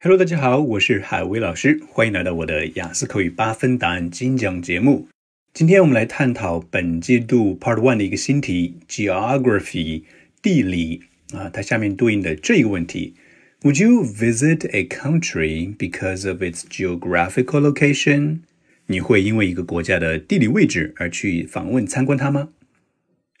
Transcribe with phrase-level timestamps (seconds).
[0.00, 5.08] Hello，大家好，我是海威老师，欢迎来到我的雅思口语八分答案精讲节目。
[5.52, 10.04] 今天我们来探讨本季度 Part One 的一个新题，Geography
[10.40, 11.02] 地理
[11.32, 13.14] 啊，它下面对应的这一个问题
[13.62, 18.42] ：Would you visit a country because of its geographical location？
[18.86, 22.50] 你会因为一个国家的地理位置而去访问参观它吗？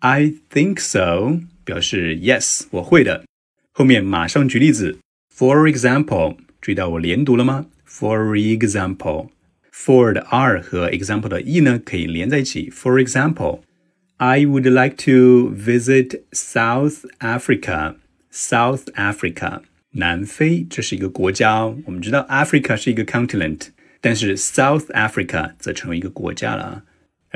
[0.00, 3.24] I think so 表示 yes，我会的。
[3.72, 4.98] 后面马上举例子。
[5.34, 7.66] For example，注意到我连读了吗？
[7.88, 12.70] For example，for 的 r 和 example 的 e 呢可以连在一起。
[12.70, 21.78] For example，I would like to visit South Africa。South Africa，南非，这是一个国家哦。
[21.86, 23.68] 我们知道 Africa 是一个 continent，
[24.00, 26.82] 但是 South Africa 则成为一个国家了啊。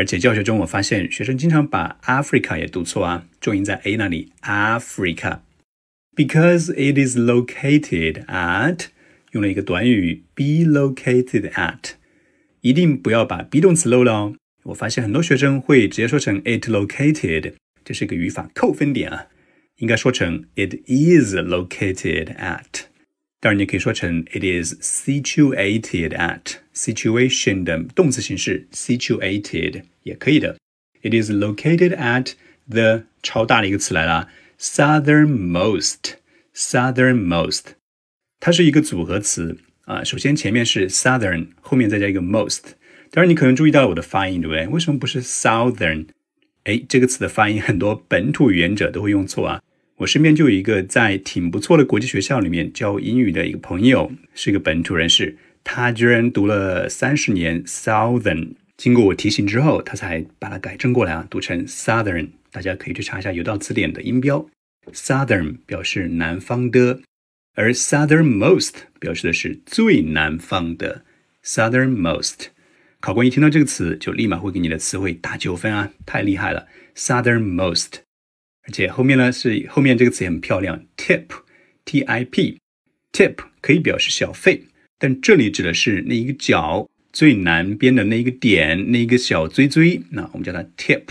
[0.00, 5.40] 而且教学中，我发现学生经常把 Africa 也读错啊，重音在 a 那里，Africa。
[6.16, 8.86] Because it is located at，
[9.32, 11.90] 用了一个短语，be located at，
[12.62, 14.34] 一定不要把 be 动词漏了哦。
[14.62, 17.52] 我发现很多学生会直接说成 it located，
[17.84, 19.26] 这是一个语法扣分点啊，
[19.80, 22.86] 应该说成 it is located at。
[23.38, 30.56] 当然，你可以说成 it is situated at situation 的动词形式 situated 也可以的。
[31.02, 32.32] It is located at
[32.68, 34.28] the 超大的一个词来了
[34.58, 35.96] ，southernmost
[36.54, 37.62] southernmost，
[38.38, 40.04] 它是一个组合词啊。
[40.04, 42.60] 首先前面是 southern，后面再加一个 most。
[43.10, 44.66] 当然，你可能注意到了我的发音，对不对？
[44.68, 46.06] 为什么不是 southern？
[46.64, 49.62] 哎，这个词的发音很多本土语言者都会用错啊。
[49.96, 62.28] 我身边就有一个在挺不错的国际学校里面教英语的一个朋友，是一个本土人士，他居然读了三十年 Southern，经过我提醒之后，他才把它改正过来啊，读成 Southern。
[62.50, 64.48] 大家可以去查一下有道词典的音标
[64.90, 67.02] ，Southern 表示南方的，
[67.54, 71.04] 而 Southernmost 表示的是最南方的
[71.44, 72.46] Southernmost。
[73.00, 77.96] 考官一听到这个词，就立马会给你的词汇打九分啊，太厉害了，Southernmost。
[78.62, 84.64] 而且后面呢是后面这个词也很漂亮，tip，t i p，tip 可以表示小费，
[84.98, 91.02] 但这里指的是那一个角最南边的那一个点，那一个小锥锥，那我们叫它 tip。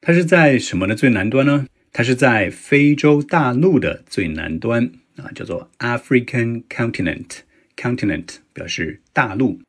[0.00, 1.66] 它是在什么的最南端呢？
[1.92, 9.60] 它是在非洲大陆的最南端啊，叫做 African continent，continent 表示大陆。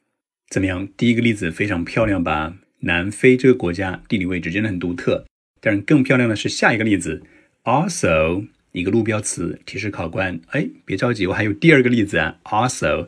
[0.50, 0.88] 怎么样？
[0.98, 2.58] 第一个例子非常漂亮吧？
[2.80, 5.26] 南非这个国家地理位置真的很独特。
[5.62, 7.24] 但是，更漂亮的是下一个例子
[7.64, 13.08] ，also 一个路标词提示考官，哎，别着急，我还有第二个例子啊，also。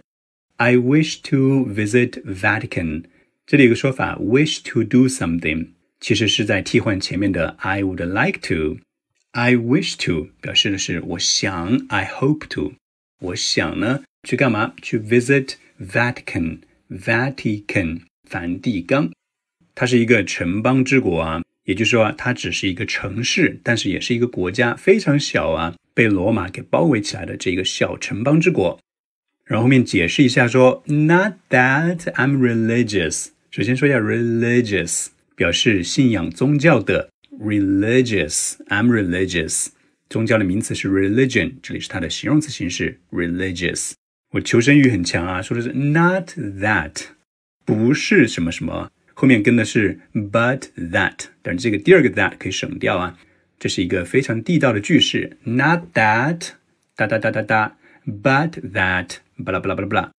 [0.59, 3.03] I wish to visit Vatican。
[3.45, 5.67] 这里有个说法，wish to do something，
[5.99, 8.79] 其实是在替换前面的 I would like to。
[9.33, 12.73] I wish to 表示的是我想，I hope to，
[13.19, 14.73] 我想呢去干嘛？
[14.81, 19.11] 去 visit Vatican，Vatican，梵蒂冈。
[19.75, 28.79] 它是一个城邦之国啊，也就是说它只是一个城市，但是也是一个国家，非常小啊，被罗马给包围起来的这个小城邦之国。
[29.47, 33.29] 然后后面解释一下说，Not that I'm religious。
[33.49, 37.09] 首先说一下 religious，表示信仰宗教的
[37.39, 39.67] religious，I'm religious。
[40.09, 43.93] 宗教的名词是 religion，这里是它的形容词形式 religious。
[44.31, 47.03] 我求生欲很强啊，说的是 not that，
[47.63, 53.17] 不是什么什么，后面跟的是 but that，但是这个第二个 that 可以省掉啊，
[53.57, 56.49] 这是一个非常地道的句式，not that，
[56.97, 59.17] 哒哒哒哒哒，but that。
[59.45, 60.11] 巴拉巴拉巴拉巴拉，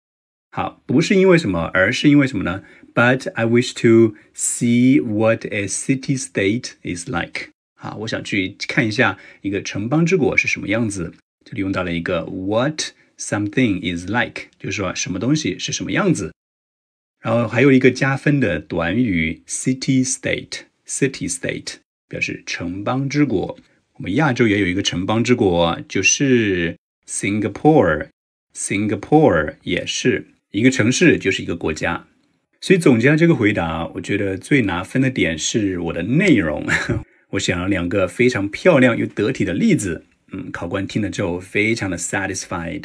[0.52, 2.64] 好，不是因为什么，而是因为什么呢
[2.94, 7.50] ？But I wish to see what a city-state is like。
[7.76, 11.16] 好，我想去看一下一个城邦之国是什么样子。
[11.44, 16.32] 这里用到了一个 what something is like，就是说什么东西是什么样子。
[17.20, 23.58] 然后还有一个加分的短语 city-state，city-state 表示城邦之国。
[23.94, 26.78] 我们亚洲也有一个城邦之国，就是
[27.08, 28.08] Singapore。
[28.54, 32.08] Singapore 也是一个城市，就是一个国家。
[32.60, 36.66] 所以总结这个回答，我觉得最拿分的点是我的内容。
[37.32, 42.84] 我想了两个非常漂亮又得体的例子，嗯，考官听了之后非常的 satisfied。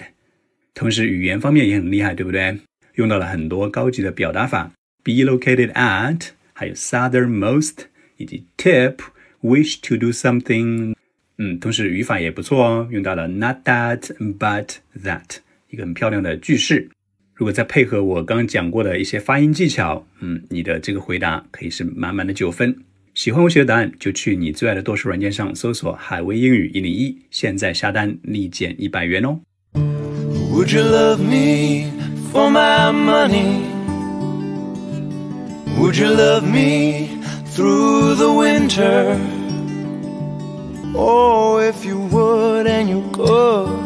[0.75, 2.59] 同时语言方面也很厉害，对不对？
[2.97, 4.73] 用到了很多高级的表达法
[5.03, 7.85] ，be located at，还有 southernmost，
[8.19, 10.95] 以及 tip，wish to do something。
[11.39, 14.01] 嗯，同时语法也不错哦，用到了 not that
[14.39, 15.39] but that。
[15.71, 16.89] 一个很漂亮的句式，
[17.35, 22.77] 如果再配合我刚刚讲过的一些发音技巧，嗯，你的这个回答可以是满满的九分。
[23.15, 29.41] 喜欢我写的答案，就去你最爱的多数软件上搜索“海威英语一零一”，现在下单立减一百元哦。
[29.75, 31.91] Would you love me
[32.33, 33.63] for my money?
[35.79, 37.09] Would you love me
[37.55, 39.42] through the winter?
[40.95, 43.81] Oh, if you would and you could.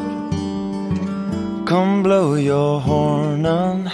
[1.67, 3.86] Come blow your horn on.